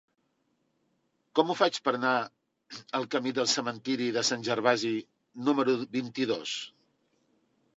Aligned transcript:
Com 1.39 1.51
ho 1.51 1.55
faig 1.59 1.75
per 1.87 1.91
anar 1.97 2.13
al 2.99 3.05
camí 3.17 3.33
del 3.41 3.49
Cementiri 3.53 4.09
de 4.17 4.25
Sant 4.31 4.47
Gervasi 4.49 4.95
número 5.51 5.77
vint-i-dos? 5.99 6.57